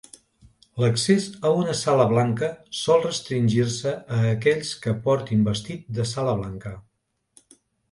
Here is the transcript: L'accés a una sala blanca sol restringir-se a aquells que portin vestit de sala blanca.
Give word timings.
L'accés 0.83 1.27
a 1.49 1.51
una 1.57 1.75
sala 1.81 2.07
blanca 2.13 2.49
sol 2.79 3.05
restringir-se 3.05 3.93
a 4.17 4.23
aquells 4.31 4.73
que 4.87 4.97
portin 5.07 5.47
vestit 5.51 5.87
de 6.01 6.09
sala 6.17 6.37
blanca. 6.43 6.75